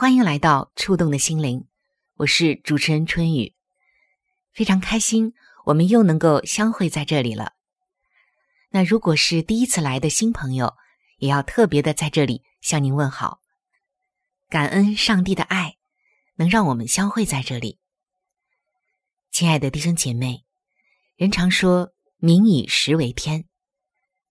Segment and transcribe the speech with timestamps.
[0.00, 1.66] 欢迎来到触动的心灵，
[2.14, 3.54] 我是主持人春雨，
[4.50, 5.34] 非常开心
[5.66, 7.52] 我们又能够相会在这里了。
[8.70, 10.74] 那如果是第一次来的新朋友，
[11.18, 13.42] 也要特别的在这里向您问好，
[14.48, 15.76] 感恩上帝的爱，
[16.36, 17.78] 能让我们相会在这里。
[19.30, 20.46] 亲爱的弟兄姐妹，
[21.16, 23.44] 人常说“民以食为天”，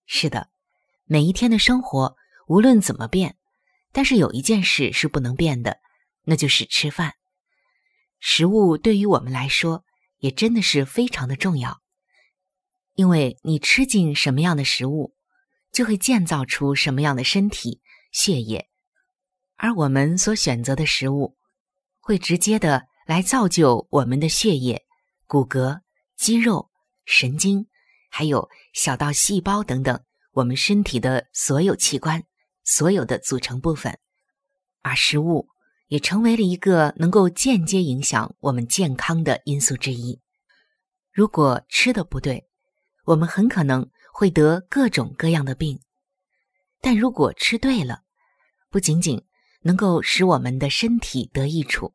[0.07, 0.49] 是的，
[1.05, 2.17] 每一天的生活。
[2.47, 3.37] 无论怎么变，
[3.91, 5.79] 但是有一件事是不能变的，
[6.23, 7.13] 那就是吃饭。
[8.19, 9.85] 食物对于我们来说
[10.17, 11.81] 也真的是非常的重要，
[12.93, 15.15] 因为你吃进什么样的食物，
[15.71, 18.69] 就会建造出什么样的身体、血液，
[19.55, 21.37] 而我们所选择的食物，
[21.99, 24.85] 会直接的来造就我们的血液、
[25.25, 25.81] 骨骼、
[26.17, 26.69] 肌肉、
[27.05, 27.67] 神经，
[28.09, 32.23] 还有小到细胞等等，我们身体的所有器官。
[32.71, 33.97] 所有的组成部分，
[34.83, 35.47] 而食物
[35.87, 40.19] 也成为了一个能够间接影响我们健康的因素之一。
[41.11, 42.47] 如果吃的不对，
[43.05, 45.79] 我们很可能会得各种各样的病；
[46.79, 48.03] 但如果吃对了，
[48.69, 49.25] 不仅仅
[49.63, 51.91] 能够使我们的身体得益处，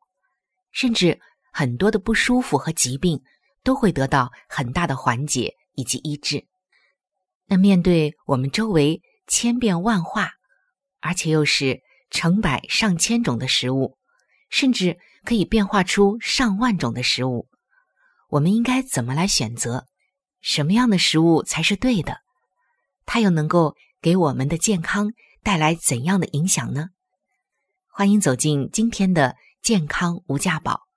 [0.73, 1.17] 甚至
[1.53, 3.23] 很多的不舒服和疾病
[3.63, 6.45] 都会得到很大的缓解以及医治。
[7.45, 10.33] 那面对我们周围千变万化，
[11.05, 13.95] 而且又是成百上千种的食物，
[14.49, 17.47] 甚至可以变化出上万种的食物。
[18.29, 19.85] 我们应该怎么来选择？
[20.41, 22.21] 什么样的食物才是对的？
[23.05, 25.13] 它又能够给我们的健康
[25.43, 26.87] 带来怎样的影响呢？
[27.87, 30.87] 欢迎走进今天的健康无价宝。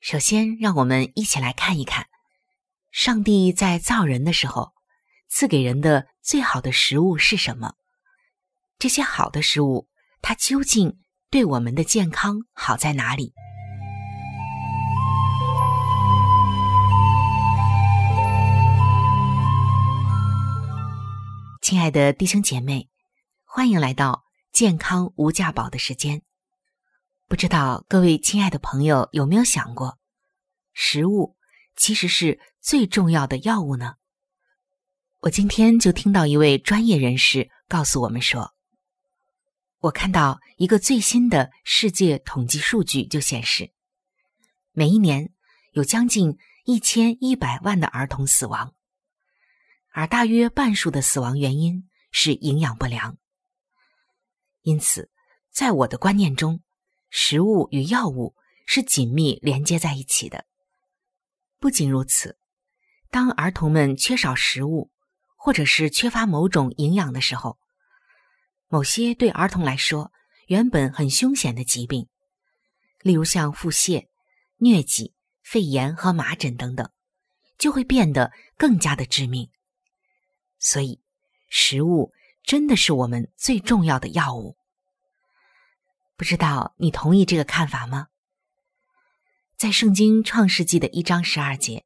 [0.00, 2.08] 首先，让我们一起来看一看，
[2.90, 4.72] 上帝在造人的时候
[5.30, 7.72] 赐给人的最好的食物是什么。
[8.80, 9.90] 这些好的食物，
[10.22, 13.34] 它究竟对我们的健康好在哪里？
[21.60, 22.88] 亲爱的弟兄姐妹，
[23.44, 26.22] 欢迎来到健康无价宝的时间。
[27.28, 29.98] 不知道各位亲爱的朋友有没有想过，
[30.72, 31.36] 食物
[31.76, 33.96] 其实是最重要的药物呢？
[35.18, 38.54] 我今天就听到一位专业人士告诉我们说。
[39.80, 43.72] 我看到一个最新的世界统计数据，就显示，
[44.72, 45.32] 每一年
[45.72, 46.36] 有将近
[46.66, 48.74] 一千一百万的儿童死亡，
[49.92, 53.16] 而大约半数的死亡原因是营养不良。
[54.60, 55.10] 因此，
[55.50, 56.60] 在我的观念中，
[57.08, 58.34] 食物与药物
[58.66, 60.44] 是紧密连接在一起的。
[61.58, 62.38] 不仅如此，
[63.10, 64.90] 当儿童们缺少食物，
[65.36, 67.58] 或者是缺乏某种营养的时候，
[68.72, 70.12] 某些对儿童来说
[70.46, 72.08] 原本很凶险的疾病，
[73.00, 74.06] 例如像腹泻、
[74.60, 75.12] 疟疾、
[75.42, 76.88] 肺炎和麻疹等等，
[77.58, 79.50] 就会变得更加的致命。
[80.60, 81.00] 所以，
[81.48, 82.12] 食物
[82.44, 84.56] 真的是我们最重要的药物。
[86.16, 88.06] 不知道你同意这个看法吗？
[89.56, 91.84] 在《圣经·创世纪》的一章十二节，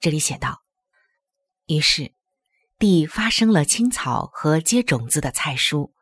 [0.00, 0.64] 这里写道
[1.66, 2.12] ：“于是。”
[2.82, 5.92] 地发生了青草和结种子的菜蔬，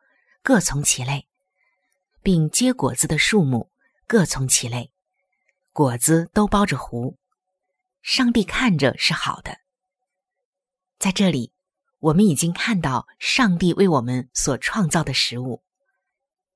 [0.41, 1.27] 各从其类，
[2.23, 3.69] 并结果子的树木
[4.07, 4.91] 各从其类，
[5.73, 7.13] 果子都包着核。
[8.01, 9.59] 上帝看着是好的。
[10.97, 11.53] 在这里，
[11.99, 15.61] 我们已经看到上帝为我们所创造的食物。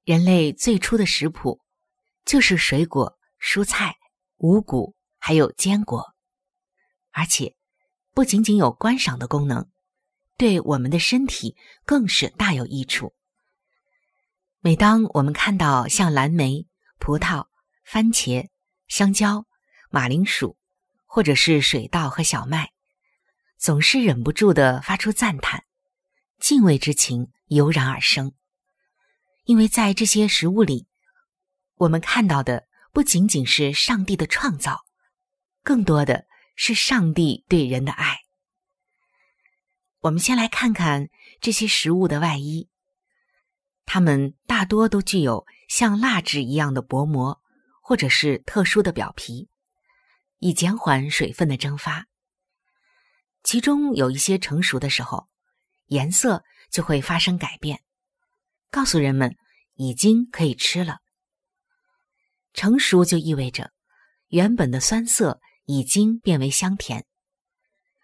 [0.05, 1.61] 人类最初的食谱
[2.25, 3.95] 就是水果、蔬菜、
[4.37, 6.15] 五谷，还有坚果，
[7.11, 7.55] 而且
[8.15, 9.69] 不仅仅有观赏的功能，
[10.37, 11.55] 对我们的身体
[11.85, 13.13] 更是大有益处。
[14.59, 16.67] 每当我们看到像蓝莓、
[16.99, 17.47] 葡萄、
[17.83, 18.49] 番茄、
[18.87, 19.45] 香蕉、
[19.89, 20.57] 马铃薯，
[21.05, 22.71] 或者是水稻和小麦，
[23.57, 25.63] 总是忍不住的发出赞叹，
[26.39, 28.33] 敬畏之情油然而生。
[29.43, 30.87] 因为在这些食物里，
[31.75, 34.85] 我们看到的不仅仅是上帝的创造，
[35.63, 38.24] 更多的是上帝对人的爱。
[40.05, 41.09] 我们先来看看
[41.41, 42.69] 这些食物的外衣，
[43.87, 47.41] 它们大多都具有像蜡质一样的薄膜，
[47.81, 49.49] 或者是特殊的表皮，
[50.37, 52.05] 以减缓水分的蒸发。
[53.43, 55.27] 其中有一些成熟的时候，
[55.87, 57.81] 颜色就会发生改变。
[58.69, 59.35] 告诉人们
[59.73, 60.99] 已经可以吃了。
[62.53, 63.71] 成熟就意味着
[64.27, 67.07] 原本的酸涩已经变为香甜，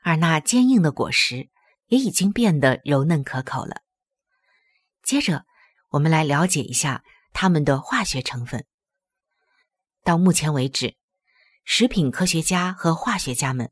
[0.01, 1.51] 而那坚硬的果实
[1.91, 3.81] 也已经变得柔嫩可口了。
[5.03, 5.45] 接着，
[5.89, 7.03] 我们来了解一下
[7.33, 8.65] 它们的化学成分。
[10.03, 10.95] 到目前为止，
[11.65, 13.71] 食品科学家和化学家们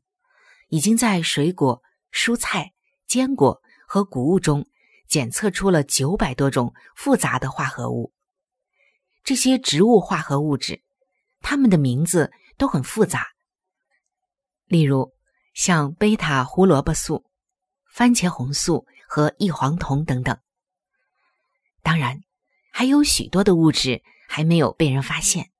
[0.68, 1.82] 已经在水果、
[2.12, 2.72] 蔬菜、
[3.06, 4.66] 坚果和谷物中。
[5.08, 8.12] 检测出了九百多种复杂的化合物。
[9.24, 10.84] 这些植物化合物质，
[11.40, 13.26] 它们的名字都很复杂。
[14.66, 15.12] 例如，
[15.52, 17.28] 像贝塔胡萝卜素、
[17.92, 20.38] 番茄红素和异黄酮等等。
[21.82, 22.22] 当然，
[22.72, 25.50] 还有许多的物质还没有被人发现。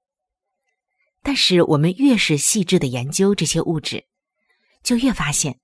[1.22, 4.06] 但是，我们越是细致的研究这些物质，
[4.82, 5.60] 就越发现，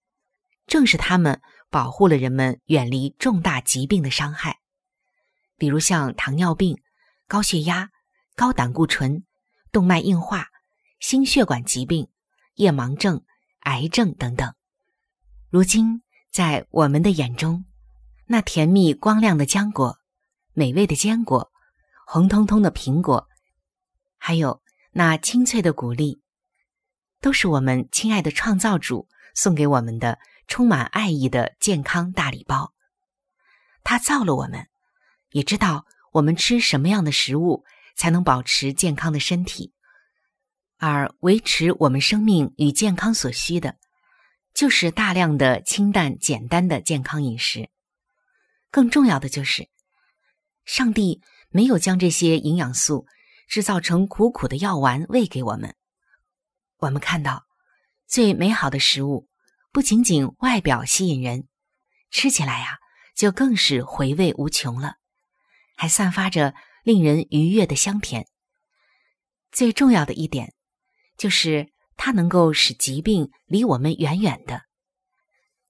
[0.66, 1.40] 正是它们。
[1.68, 4.60] 保护了人们远离重大疾病的伤害，
[5.58, 6.80] 比如像糖尿病、
[7.26, 7.90] 高血压、
[8.36, 9.24] 高胆固醇、
[9.72, 10.48] 动脉硬化、
[11.00, 12.08] 心血管疾病、
[12.54, 13.24] 夜盲症、
[13.62, 14.54] 癌症等等。
[15.50, 16.02] 如今，
[16.36, 17.64] 在我们的眼中，
[18.26, 19.98] 那甜蜜光亮的浆果、
[20.52, 21.50] 美味的坚果、
[22.06, 23.26] 红彤彤的苹果，
[24.18, 24.60] 还有
[24.92, 26.20] 那清脆的谷粒，
[27.22, 30.18] 都是我们亲爱的创造主送给我们的。
[30.46, 32.74] 充满爱意的健康大礼包，
[33.82, 34.68] 他造了我们，
[35.30, 37.64] 也知道我们吃什么样的食物
[37.96, 39.72] 才能保持健康的身体，
[40.76, 43.74] 而维持我们生命与健康所需的，
[44.56, 47.68] 就是大量的清淡简单的健康饮食。
[48.70, 49.68] 更重要的就是，
[50.64, 51.20] 上帝
[51.50, 53.06] 没有将这些营养素
[53.48, 55.76] 制造成苦苦的药丸喂给我们。
[56.78, 57.44] 我们看到
[58.06, 59.28] 最美好的食物。
[59.72, 61.48] 不仅仅外表吸引人，
[62.10, 62.78] 吃起来呀
[63.14, 64.94] 就更是回味无穷了，
[65.76, 68.26] 还散发着令人愉悦的香甜。
[69.52, 70.54] 最重要的一点，
[71.18, 74.62] 就是它能够使疾病离我们远远的。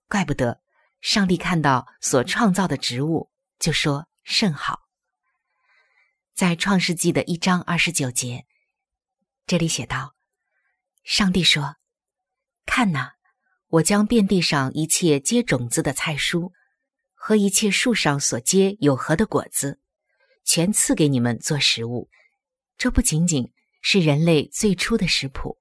[0.08, 0.60] 怪不得
[1.00, 4.80] 上帝看到所创造的植物，就说甚好。
[6.34, 8.44] 在创世纪的一章二十九节，
[9.46, 10.14] 这里写道
[11.02, 11.76] ：“上帝说，
[12.66, 13.14] 看哪。”
[13.68, 16.52] 我将遍地上一切结种子的菜蔬，
[17.14, 19.80] 和一切树上所结有核的果子，
[20.44, 22.08] 全赐给你们做食物。
[22.78, 23.52] 这不仅仅
[23.82, 25.58] 是人类最初的食谱，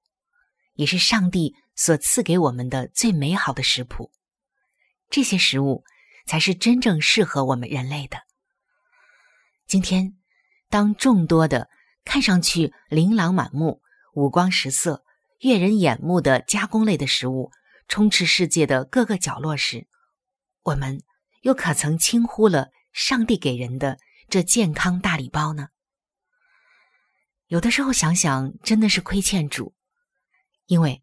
[0.76, 4.12] 也是上帝所赐给我们的最美好的食谱。
[5.10, 5.84] 这些食物
[6.26, 8.18] 才是真正适合我们人类的。
[9.66, 10.16] 今天，
[10.68, 11.68] 当众多的
[12.04, 13.82] 看上去琳琅满目、
[14.14, 15.04] 五光十色、
[15.40, 17.50] 悦人眼目的加工类的食物，
[17.88, 19.86] 充斥世界的各个角落时，
[20.62, 21.02] 我们
[21.42, 25.68] 又可曾轻忽了上帝给人的这健康大礼包呢？
[27.46, 29.75] 有的时候想想，真的是亏欠主，
[30.66, 31.02] 因为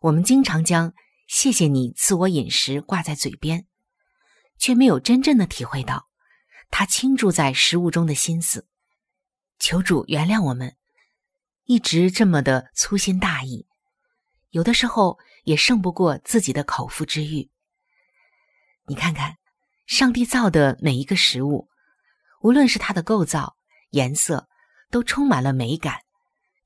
[0.00, 0.92] 我们经常将
[1.28, 3.66] “谢谢你赐我饮食”挂在嘴边，
[4.58, 6.08] 却没有真正的体会到
[6.70, 8.66] 他倾注在食物中的心思。
[9.58, 10.76] 求主原谅我们，
[11.64, 13.66] 一直这么的粗心大意，
[14.50, 15.18] 有的时候。
[15.44, 17.50] 也胜不过自己的口腹之欲。
[18.86, 19.38] 你看看，
[19.88, 21.68] 上帝造的每一个食物，
[22.42, 23.56] 无论是它的构造、
[23.90, 24.48] 颜色，
[24.88, 26.02] 都充满了美感，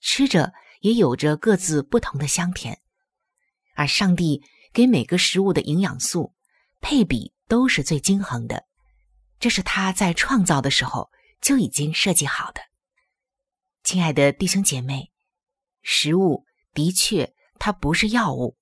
[0.02, 2.80] 吃着也有着各自不同的香甜。
[3.74, 4.42] 而上帝
[4.72, 6.34] 给每个食物的营养素
[6.80, 8.66] 配比都是最均衡的，
[9.38, 12.60] 这是他在创造的时候就已经设计好的。
[13.84, 15.12] 亲爱的弟兄姐妹，
[15.82, 18.56] 食物的确它不是药物，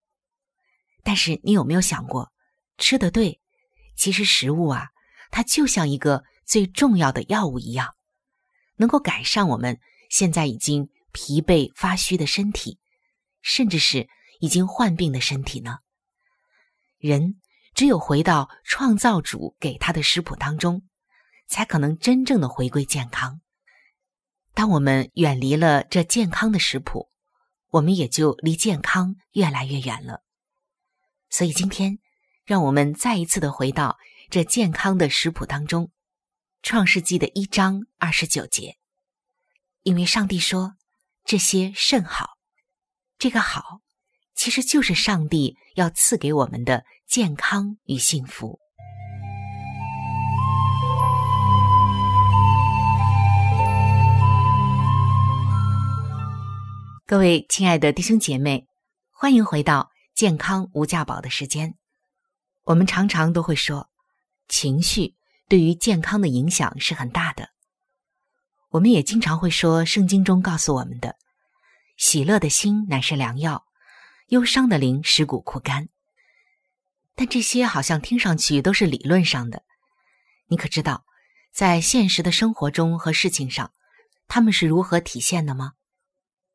[1.02, 2.33] 但是你有没有想过，
[2.76, 3.40] 吃的对，
[3.97, 4.88] 其实食物啊，
[5.30, 7.94] 它就像一个最重要的药物一样，
[8.76, 9.78] 能够改善我们
[10.11, 12.78] 现在已经疲惫发虚的身体，
[13.40, 14.09] 甚至是
[14.40, 15.78] 已经患病的身体呢？
[16.99, 17.40] 人
[17.73, 20.83] 只有回到创造主给他的食谱当中，
[21.47, 23.40] 才可能真正的回归健康。
[24.52, 27.11] 当我们远离了这健康的食谱，
[27.71, 30.23] 我们也就离健康越来越远了。
[31.30, 31.99] 所以今天，
[32.44, 33.99] 让我们再一次的回到
[34.30, 35.87] 这健康的食谱当中，
[36.62, 38.78] 《创世纪》的一章二十九节，
[39.83, 40.76] 因为上帝说
[41.26, 42.36] 这些甚好，
[43.18, 43.80] 这个好，
[44.34, 48.58] 其实就是上帝要赐给我们的健康与幸福。
[57.06, 58.66] 各位亲爱的弟兄姐妹，
[59.10, 61.74] 欢迎回到健康无价宝的时间。
[62.64, 63.88] 我们常常都会说，
[64.46, 65.14] 情绪
[65.48, 67.53] 对于健康的影响是很大的。
[68.74, 71.14] 我们也经常会说，圣经中告诉我们的，
[71.96, 73.66] 喜乐的心乃是良药，
[74.30, 75.88] 忧伤的灵使骨枯干。
[77.14, 79.62] 但这些好像听上去都是理论上的，
[80.48, 81.04] 你可知道，
[81.52, 83.72] 在现实的生活中和事情上，
[84.26, 85.74] 他们是如何体现的吗？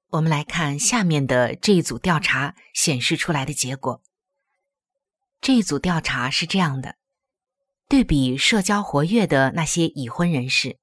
[0.10, 4.02] 我们来看下面的这一组调查显示出来的结果。
[5.40, 6.98] 这一组调查是这样的：
[7.88, 10.80] 对比社交活跃的那些已婚人士，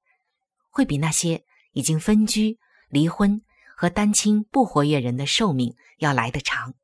[0.77, 2.59] 会比那些已经分居、
[2.91, 3.41] 离婚
[3.79, 6.75] 和单亲不活跃人的寿命要来得长。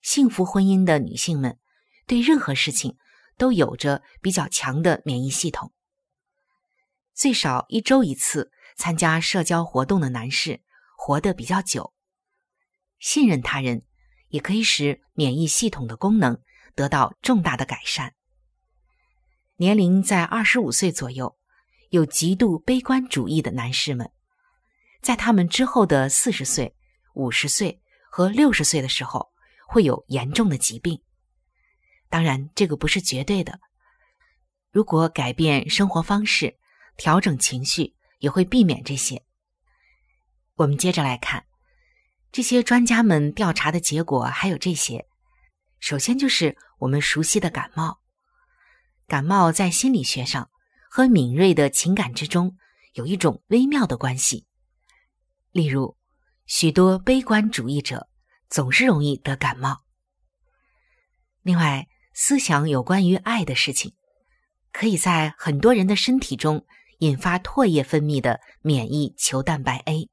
[0.00, 1.60] 幸福婚姻的女性们
[2.08, 2.96] 对任何事情
[3.38, 5.72] 都有着比较强的免疫系统。
[7.14, 10.62] 最少一周一次参加社交活动的男士。
[11.04, 11.92] 活得比较久，
[13.00, 13.82] 信任他人
[14.28, 16.40] 也可以使免疫系统的功能
[16.76, 18.14] 得到重大的改善。
[19.56, 21.36] 年龄在二十五岁左右、
[21.92, 24.10] 有极度悲观主义的男士们，
[25.02, 26.74] 在他们之后的四十岁、
[27.12, 29.30] 五十岁和六十岁的时候，
[29.68, 31.02] 会有严重的疾病。
[32.08, 33.60] 当然，这个不是绝对的。
[34.70, 36.56] 如果改变生活方式、
[36.96, 39.26] 调整情绪，也会避免这些。
[40.54, 41.44] 我们接着来看
[42.32, 45.06] 这些专家们调查的结果，还有这些。
[45.78, 48.00] 首先就是我们熟悉的感冒。
[49.06, 50.48] 感冒在心理学上
[50.94, 52.58] 和敏锐的情感之中
[52.92, 54.44] 有一种微妙的关系。
[55.50, 55.96] 例如，
[56.44, 58.10] 许多悲观主义者
[58.50, 59.84] 总是容易得感冒。
[61.40, 63.94] 另外，思想有关于爱的事情，
[64.70, 66.66] 可以在很多人的身体中
[66.98, 70.10] 引发唾液分泌的免疫球蛋白 A。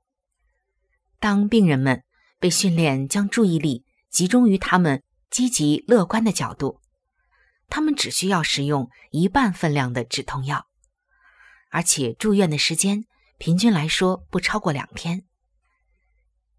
[1.19, 2.05] 当病人们
[2.39, 6.79] 被训练将注意力集中于他们积极乐观的角度，
[7.67, 10.68] 他们只需要使用一半分量的止痛药，
[11.69, 13.05] 而且住院的时间
[13.37, 15.23] 平均来说不超过两天。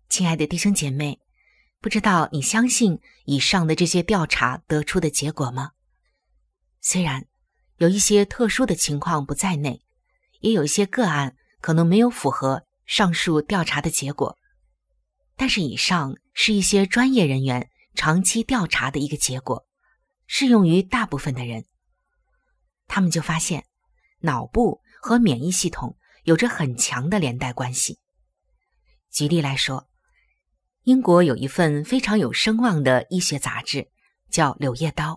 [0.09, 1.21] 亲爱的弟兄姐妹，
[1.81, 5.73] 不知道你相信以上的这些调查得出的结果吗？
[6.81, 7.27] 虽然
[7.77, 9.83] 有一些特殊的情况不在内，
[10.41, 14.37] 也有一些个案可能没有符合上述调查的结果。
[15.37, 19.65] 但是，以上是一些专业人员长期调查的一个结果，
[20.27, 21.65] 适用于大部分的人。
[22.87, 23.65] 他们就发现，
[24.21, 27.99] 脑部和免疫系统有着很强的连带关系。
[29.11, 29.89] 举例来说，
[30.85, 33.89] 英国有一份非常有声望的医学杂志，
[34.31, 35.15] 叫《柳叶刀》。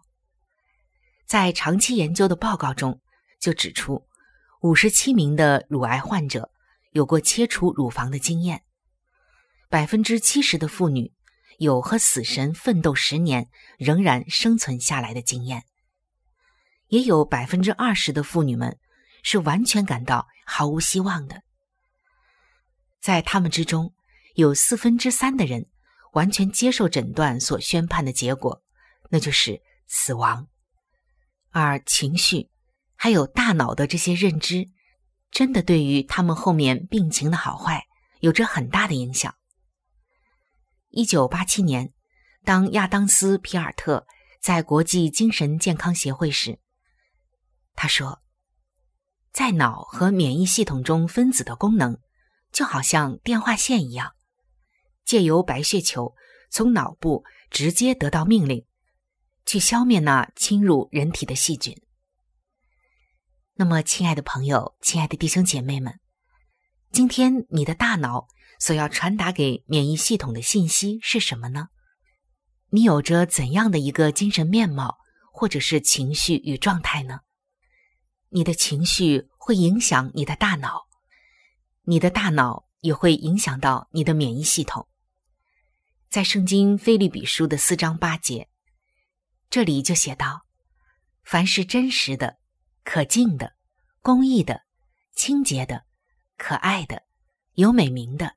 [1.25, 3.01] 在长期研究的报告中，
[3.39, 4.07] 就指出，
[4.61, 6.49] 五十七名的乳癌患者
[6.91, 8.63] 有过切除乳房的经验。
[9.69, 11.11] 百分之七十的妇女
[11.57, 15.63] 有和死神奋斗十年仍然生存下来的经验，
[16.87, 18.77] 也有百分之二十的妇女们
[19.23, 21.41] 是完全感到毫无希望的。
[22.99, 23.95] 在他们之中，
[24.35, 25.65] 有四分之三的人
[26.11, 28.61] 完全接受诊断所宣判的结果，
[29.09, 30.47] 那就是死亡。
[31.49, 32.49] 而情绪
[32.95, 34.67] 还有大脑的这些认知，
[35.31, 37.85] 真的对于他们后面病情的好坏
[38.21, 39.35] 有着很大的影响。
[40.89, 41.91] 一九八七年，
[42.43, 44.07] 当亚当斯·皮尔特
[44.41, 46.59] 在国际精神健康协会时，
[47.75, 48.21] 他说
[49.33, 51.97] ：“在脑和免疫系统中，分子的功能
[52.51, 54.13] 就好像电话线一样，
[55.03, 56.13] 借由白血球
[56.51, 58.63] 从脑部直接得到命令，
[59.43, 61.75] 去消灭那侵入人体的细菌。”
[63.57, 65.99] 那么，亲爱的朋友，亲爱的弟兄姐妹们，
[66.91, 68.27] 今天你的大脑
[68.59, 71.69] 所要传达给免疫系统的信息是什么呢？
[72.69, 74.97] 你有着怎样的一个精神面貌，
[75.31, 77.21] 或者是情绪与状态呢？
[78.33, 80.87] 你的情绪会影响你的大脑，
[81.83, 84.87] 你的大脑也会影响到你的免疫系统。
[86.09, 88.49] 在圣经菲利比书的四章八节，
[89.51, 90.47] 这里就写道
[91.23, 92.39] ：“凡是真实的、
[92.83, 93.53] 可敬的、
[94.01, 94.63] 公义的、
[95.13, 95.85] 清洁的、
[96.35, 97.03] 可爱的、
[97.53, 98.35] 有美名的，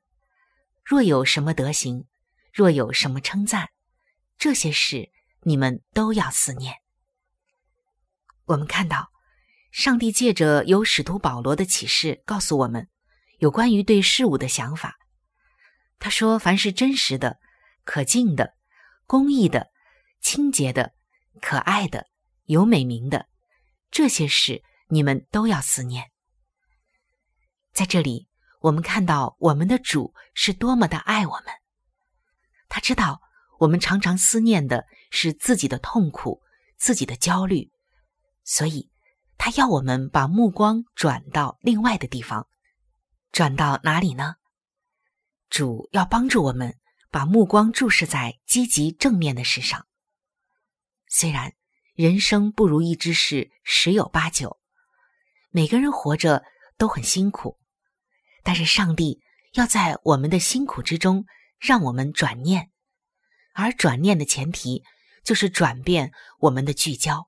[0.85, 2.05] 若有什么德行，
[2.53, 3.69] 若有什么称赞。”
[4.37, 5.09] 这些事
[5.41, 6.75] 你们都要思念。
[8.45, 9.09] 我们看到，
[9.71, 12.87] 上帝借着有使徒保罗的启示，告诉我们
[13.39, 14.97] 有关于对事物的想法。
[15.99, 17.39] 他说：“凡是真实的、
[17.83, 18.53] 可敬的、
[19.05, 19.71] 公义的、
[20.21, 20.93] 清洁的、
[21.41, 22.07] 可爱的、
[22.45, 23.27] 有美名的，
[23.91, 26.11] 这些事你们都要思念。”
[27.73, 28.27] 在这里，
[28.61, 31.53] 我们看到我们的主是多么的爱我们，
[32.67, 33.21] 他知道。
[33.59, 36.43] 我们常常思念的是自己的痛苦、
[36.77, 37.71] 自己的焦虑，
[38.43, 38.91] 所以
[39.37, 42.47] 他要我们把目光转到另外的地方，
[43.31, 44.35] 转到哪里呢？
[45.49, 46.75] 主要帮助我们
[47.09, 49.87] 把目光注视在积极正面的事上。
[51.07, 51.53] 虽然
[51.93, 54.59] 人生不如意之事十有八九，
[55.51, 56.43] 每个人活着
[56.77, 57.57] 都很辛苦，
[58.43, 59.21] 但是上帝
[59.53, 61.25] 要在我们的辛苦之中，
[61.59, 62.71] 让我们转念。
[63.53, 64.83] 而转念的前提
[65.23, 67.27] 就是转变我们的聚焦。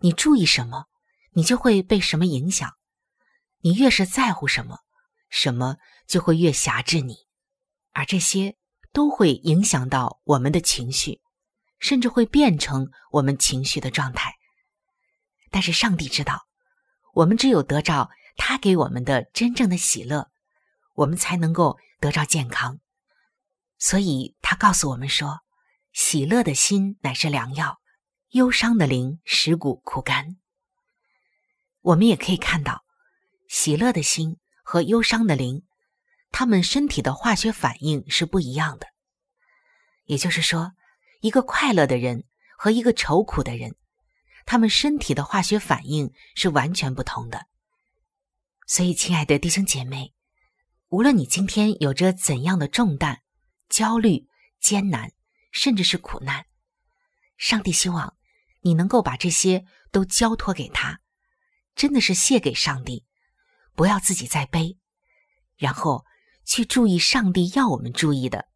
[0.00, 0.86] 你注意什么，
[1.32, 2.76] 你就会被什么影响。
[3.60, 4.80] 你越是在乎什么，
[5.28, 5.76] 什么
[6.06, 7.26] 就会越辖制你，
[7.92, 8.56] 而这些
[8.92, 11.20] 都会影响到我们的情绪，
[11.78, 14.34] 甚至会变成我们情绪的状态。
[15.50, 16.46] 但是上帝知道，
[17.14, 20.30] 我们只有得着他给我们的真正的喜乐，
[20.94, 22.78] 我们才能够得着健康。
[23.78, 25.40] 所以他告诉我们说
[25.92, 27.80] ：“喜乐的心乃是良药，
[28.30, 30.36] 忧伤的灵使骨枯干。”
[31.82, 32.84] 我们也可以看到，
[33.48, 35.64] 喜乐的心和忧伤的灵，
[36.32, 38.88] 他们身体的化学反应是不一样的。
[40.04, 40.72] 也就是说，
[41.20, 42.24] 一个快乐的人
[42.58, 43.76] 和一个愁苦的人，
[44.44, 47.46] 他们身体的化学反应是完全不同的。
[48.66, 50.12] 所以，亲爱的弟兄姐妹，
[50.88, 53.22] 无论你今天有着怎样的重担，
[53.68, 54.26] 焦虑、
[54.60, 55.12] 艰难，
[55.52, 56.46] 甚至是苦难，
[57.36, 58.16] 上帝希望
[58.60, 61.00] 你能够把这些都交托给他，
[61.74, 63.04] 真的是谢给上帝，
[63.74, 64.78] 不要自己再背，
[65.56, 66.04] 然后
[66.44, 68.46] 去注意上帝要我们注意的，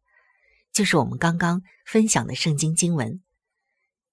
[0.71, 3.21] 就是我们刚刚分享的圣经经文，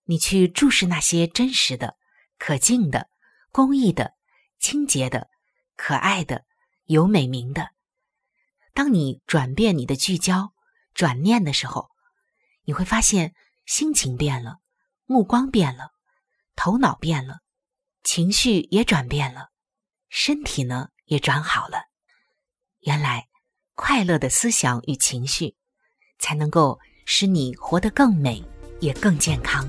[0.05, 1.97] 你去注视那些真实的、
[2.39, 3.09] 可敬的、
[3.51, 4.15] 公益的、
[4.59, 5.29] 清洁的、
[5.77, 6.45] 可爱的、
[6.85, 7.71] 有美名的，
[8.75, 10.53] 当你转变你的聚焦。
[10.95, 11.91] 转念的时候，
[12.65, 13.33] 你会发现
[13.69, 14.61] 心情变了，
[15.05, 15.91] 目光变了，
[16.57, 17.41] 头脑变了，
[18.03, 19.51] 情绪也转变了，
[20.09, 21.83] 身体呢也转好了。
[22.81, 23.29] 原来，
[23.75, 25.55] 快乐的思想与情绪，
[26.19, 28.43] 才能够使你活得更美，
[28.81, 29.69] 也更健康。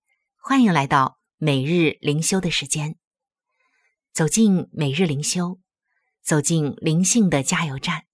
[0.43, 2.97] 欢迎来到每日灵修的时间。
[4.11, 5.61] 走进每日灵修，
[6.23, 8.05] 走进灵性的加油站，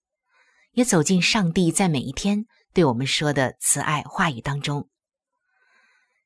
[0.74, 4.90] 也走进上帝在每一天对我们说的慈爱话语当中。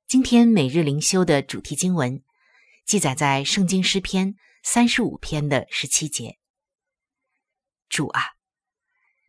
[0.08, 2.24] 今天每日灵修的主题经文
[2.84, 6.40] 记载在圣经诗篇三十五篇的十七节。
[7.90, 8.24] 主啊，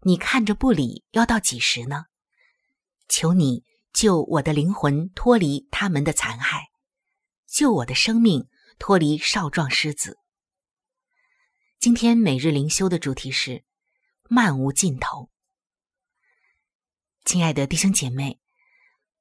[0.05, 2.07] 你看着不理要到几时呢？
[3.11, 3.63] 求你。
[3.93, 6.71] 救我的灵魂脱离他们的残害，
[7.47, 10.19] 救我的生命脱离少壮狮子。
[11.79, 13.65] 今天每日灵修的主题是
[14.29, 15.31] 漫无尽头。
[17.25, 18.41] 亲爱的弟兄姐妹，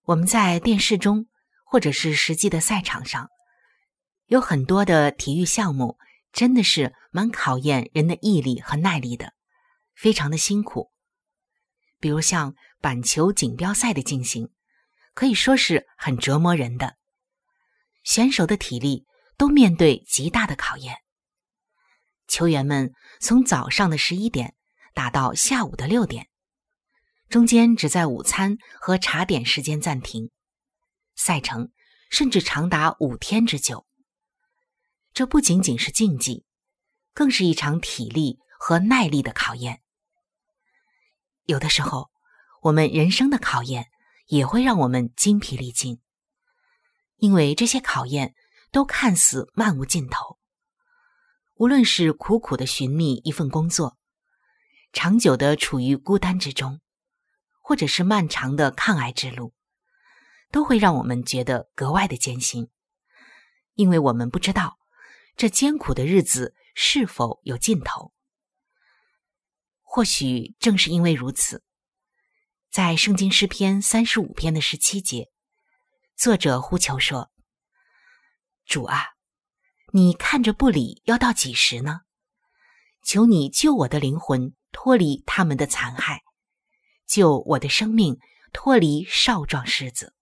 [0.04, 1.28] 我们在电视中
[1.66, 3.30] 或者是实际的赛场上，
[4.28, 5.98] 有很多的体育项目，
[6.32, 9.34] 真的是蛮考验人的毅力和耐力的，
[9.94, 10.92] 非常的辛苦。
[12.00, 14.50] 比如像板球锦标赛的进行。
[15.14, 16.96] 可以说是很折磨人的，
[18.04, 19.06] 选手的体力
[19.38, 20.98] 都面对极大的考验。
[22.28, 24.56] 球员们从早上的十一点
[24.94, 26.30] 打到下午的六点，
[27.28, 30.32] 中间只在午餐和茶点时间暂停。
[31.16, 31.72] 赛程
[32.10, 33.86] 甚至长达五天之久。
[35.14, 36.46] 这不仅仅是竞技，
[37.14, 39.82] 更是一场体力和耐力的考验。
[41.44, 42.10] 有的时候，
[42.62, 43.90] 我们人生的考验。
[44.32, 46.00] 也会让我们精疲力尽，
[47.18, 48.34] 因为这些考验
[48.72, 50.40] 都看似漫无尽头。
[51.56, 53.98] 无论是苦苦的寻觅一份工作，
[54.94, 56.80] 长久的处于孤单之中，
[57.60, 59.54] 或者是漫长的抗癌之路，
[60.50, 62.70] 都会让我们觉得格外的艰辛，
[63.74, 64.80] 因为我们不知道
[65.36, 68.14] 这艰苦的日子是否有尽头。
[69.82, 71.66] 或许正是因为如此。
[72.72, 75.30] 在圣经诗篇三十五篇的十七节，
[76.16, 77.30] 作者呼求说
[78.66, 79.08] ：“主啊，
[79.92, 82.04] 你看着不理要到几时呢？
[83.04, 86.22] 求你救我的灵魂脱离他们的残害，
[87.06, 88.18] 救我的生命
[88.54, 90.16] 脱离少壮狮子。”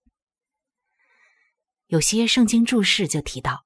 [1.86, 3.64] 有些圣经注释就提到，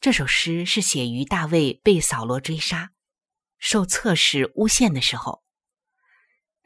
[0.00, 2.90] 这首诗是写于大卫被扫罗追杀、
[3.58, 5.44] 受测试诬陷的时候。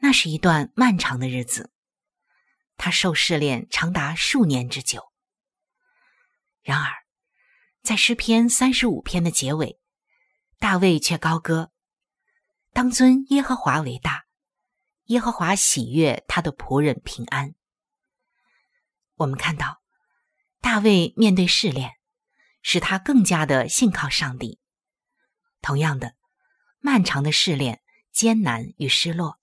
[0.05, 1.71] 那是一段漫长的日子，
[2.75, 5.13] 他受试炼长达数年之久。
[6.61, 6.91] 然而，
[7.83, 9.79] 在诗篇三十五篇的结尾，
[10.59, 11.71] 大卫却高歌
[12.73, 14.25] ：“当尊耶和华为大，
[15.05, 17.55] 耶和华喜悦他的仆人平安。”
[19.15, 19.81] 我们看到，
[20.59, 21.91] 大卫面对试炼，
[22.61, 24.59] 使他更加的信靠上帝。
[25.61, 26.17] 同样的，
[26.79, 29.39] 漫长的试炼、艰难与失落。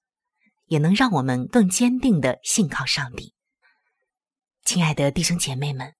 [0.70, 3.34] 也能让我们更坚定的信靠上帝。
[4.64, 5.96] 亲爱的弟兄姐妹们，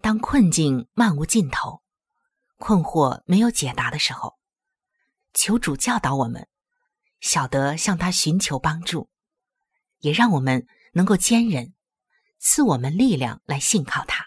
[0.00, 1.82] 当困境漫无尽头、
[2.58, 4.38] 困惑没有解答的时候，
[5.34, 6.46] 求主教导我们，
[7.20, 9.10] 晓得向他寻求帮助，
[9.98, 11.74] 也让我们能够坚忍，
[12.38, 14.26] 赐我们力量来信靠他。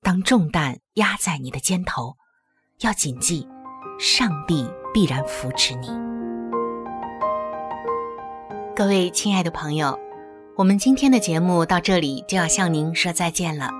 [0.00, 2.16] 当重担压在你的肩头，
[2.78, 3.46] 要谨记，
[4.00, 6.07] 上帝必然扶持你。
[8.78, 9.98] 各位亲爱的朋友，
[10.54, 13.72] 我们今天的节目到这里就要向您说再见了。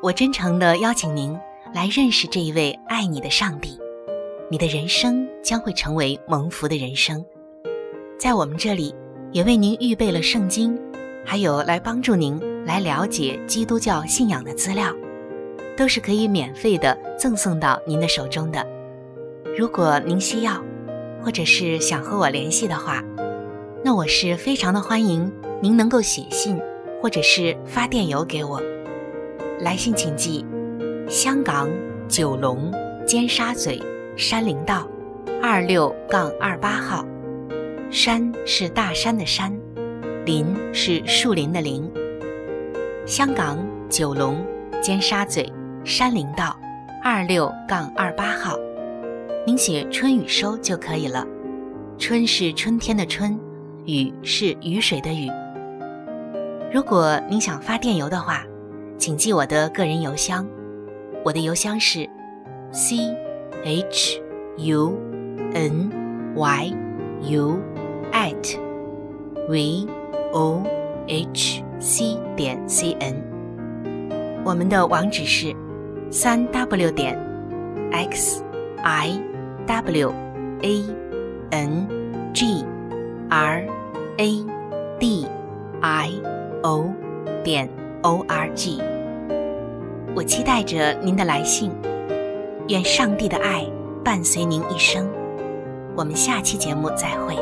[0.00, 1.36] 我真诚的邀请您
[1.74, 3.76] 来认识这一位爱你的上帝，
[4.48, 7.24] 你的人生将会成为蒙福的人生。
[8.16, 8.94] 在我们这里，
[9.32, 10.80] 也为您预备了圣经，
[11.26, 14.94] 还有来帮助您来了解基督教信仰的资料，
[15.76, 18.64] 都是可以免费的赠送到您的手中的。
[19.58, 20.62] 如果您需要，
[21.24, 23.02] 或者是想和我联系的话。
[23.84, 26.56] 那我是非常的欢迎您能够写信
[27.00, 28.62] 或者是发电邮给我。
[29.58, 30.46] 来信请寄：
[31.08, 31.68] 香港
[32.08, 32.72] 九龙
[33.04, 33.82] 尖沙咀
[34.16, 34.86] 山林道
[35.42, 37.04] 二六杠二八号。
[37.90, 39.52] 山是大山的山，
[40.24, 41.90] 林是树林的林。
[43.04, 43.58] 香港
[43.90, 44.46] 九龙
[44.80, 45.44] 尖沙咀
[45.84, 46.56] 山林道
[47.02, 48.56] 二六杠二八号，
[49.44, 51.26] 您写“春雨收”就可以了。
[51.98, 53.38] 春是春天的春，
[53.86, 55.28] 雨是雨水的雨。
[56.72, 58.44] 如果您想发电邮的话，
[58.98, 60.46] 请记我的个人邮箱，
[61.24, 62.08] 我的邮箱是
[62.70, 63.14] c
[63.64, 64.20] h
[64.58, 64.98] u
[65.54, 65.90] n
[66.34, 66.72] y
[67.22, 67.72] u。
[68.12, 68.58] at
[69.48, 69.86] v
[70.32, 70.62] o
[71.08, 73.14] h c 点 c n，
[74.44, 75.54] 我们的网址是
[76.10, 77.18] 三 w 点
[77.90, 78.44] x
[78.82, 79.20] i
[79.66, 80.12] w
[80.62, 80.84] a
[81.50, 81.88] n
[82.32, 82.64] g
[83.34, 83.64] r
[84.18, 84.44] a
[85.00, 85.26] d
[85.80, 86.10] i
[86.62, 86.92] o
[87.42, 87.66] 点
[88.02, 88.78] o r g。
[90.14, 91.72] 我期待着您的来信，
[92.68, 93.64] 愿上帝的爱
[94.04, 95.08] 伴随您一生。
[95.96, 97.34] 我们下期节目再会。